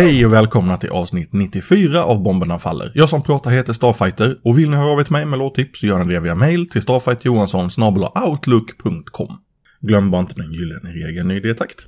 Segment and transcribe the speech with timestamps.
[0.00, 2.92] Hej och välkomna till avsnitt 94 av Bomberna Faller.
[2.94, 5.80] Jag som pratar heter Starfighter och vill ni höra av er till mig med låttips
[5.80, 9.38] så gör ni det via mail till starfighterjohansson.outlook.com
[9.80, 11.86] Glöm bara inte den gyllene regeln i det takt.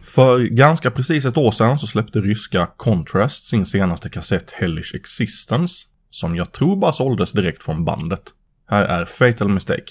[0.00, 5.86] För ganska precis ett år sedan så släppte ryska Contrast sin senaste kassett Hellish Existence,
[6.10, 8.22] som jag tror bara såldes direkt från bandet.
[8.70, 9.90] Här är Fatal Mistake.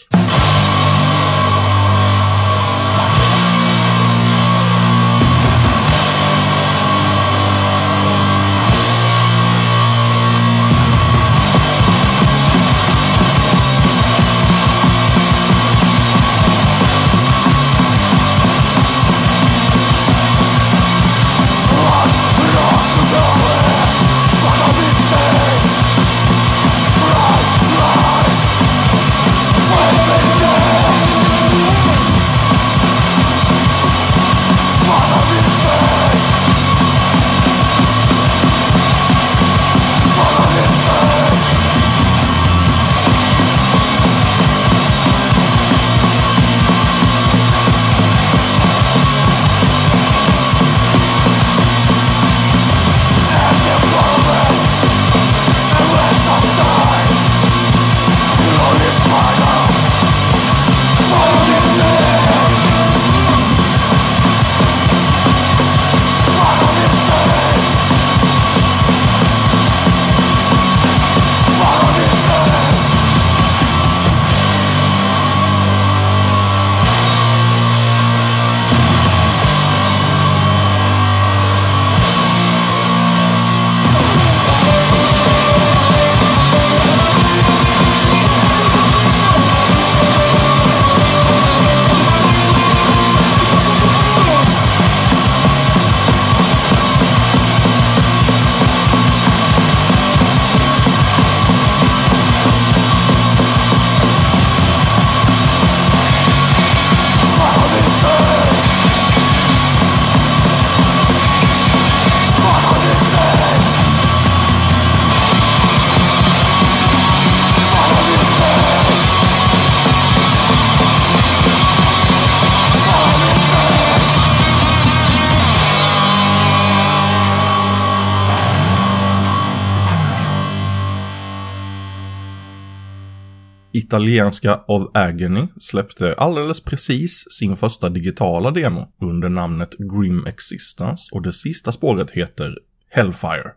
[133.83, 141.21] Italienska of Agony släppte alldeles precis sin första digitala demo under namnet Grim Existence och
[141.21, 142.57] det sista spåret heter
[142.89, 143.51] Hellfire.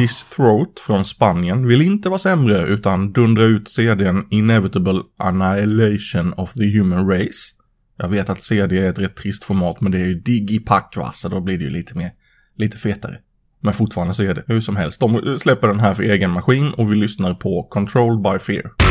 [0.00, 6.52] This Throat från Spanien vill inte vara sämre utan dundra ut CDn Inevitable Annihilation of
[6.52, 7.54] the Human Race.
[7.96, 11.12] Jag vet att CD är ett rätt trist format men det är ju digipack va,
[11.12, 12.10] så då blir det ju lite mer,
[12.58, 13.14] lite fetare.
[13.62, 15.00] Men fortfarande så är det hur som helst.
[15.00, 18.89] De släpper den här för egen maskin och vi lyssnar på Controlled by Fear.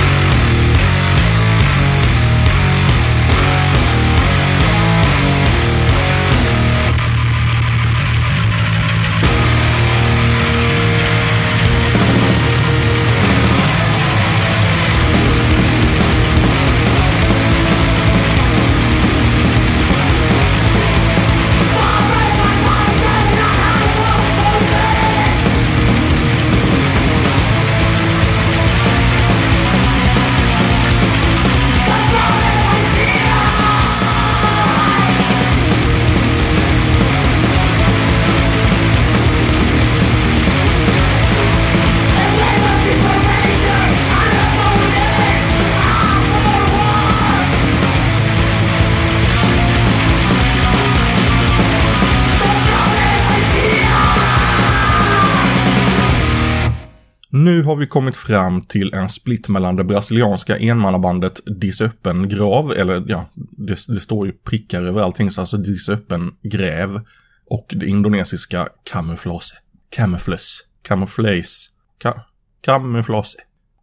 [57.32, 63.04] Nu har vi kommit fram till en split mellan det brasilianska enmannabandet Disöppen Grav, eller
[63.08, 67.02] ja, det, det, står ju prickar över allting, så alltså Disöppen Gräv,
[67.50, 69.54] och det indonesiska Camouflage.
[69.90, 70.66] Camouflage.
[70.82, 71.70] Camouflage.
[71.98, 72.14] Ka,
[72.62, 73.36] camouflage.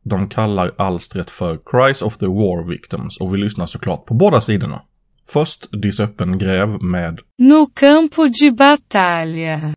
[0.04, 4.40] De kallar alstret för Cries of the War Victims och vi lyssnar såklart på båda
[4.40, 4.82] sidorna.
[5.32, 9.74] Först Disöppen Gräv med No campo de batalha.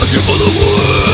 [0.00, 1.13] I can't find the words.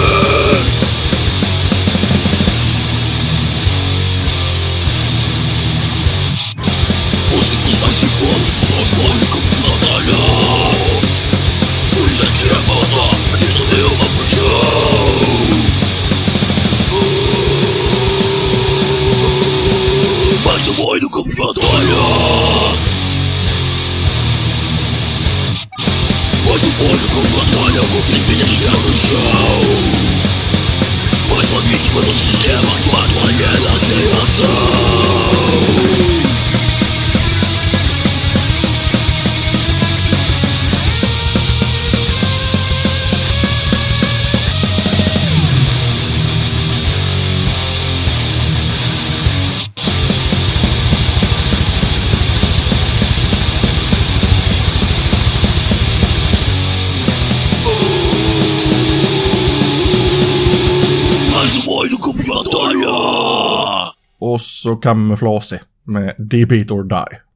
[64.21, 67.30] Och så Camouflage med Deep Eat or Die.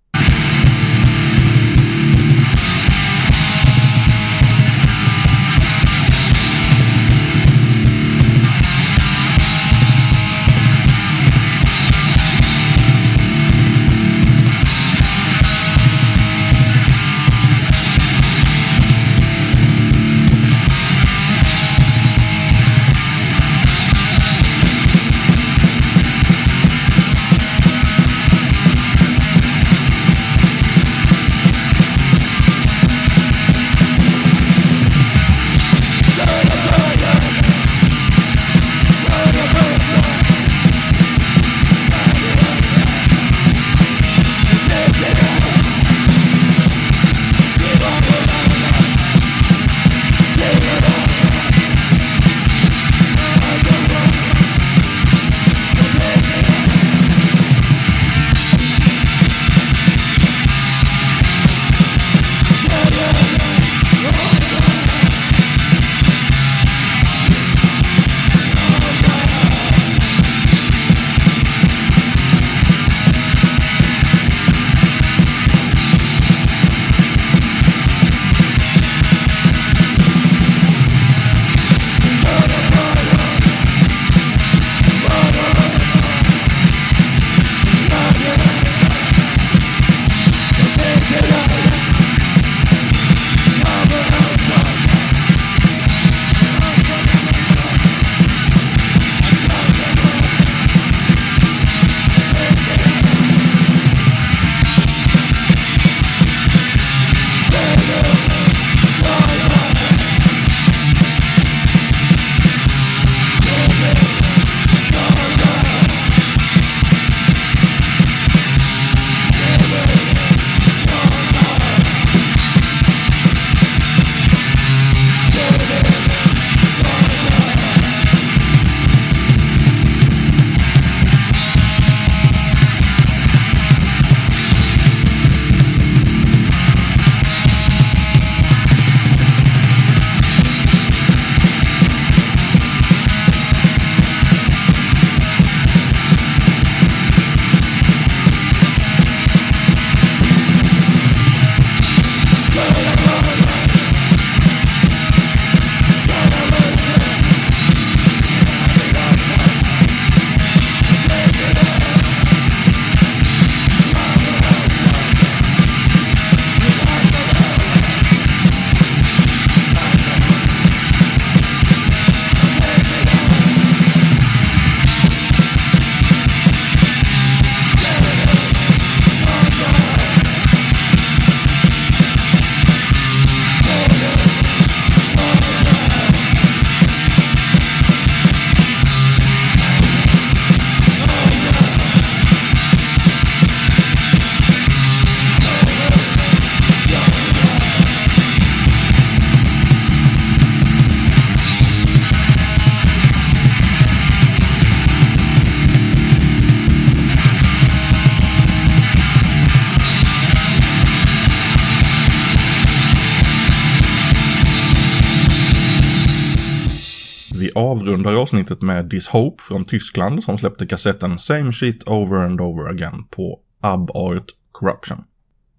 [217.74, 222.70] Avrundar avsnittet med This Hope från Tyskland som släppte kassetten Same Shit Over and Over
[222.70, 224.98] Again på Abart Corruption.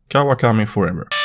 [0.08, 1.25] Kawakami Forever.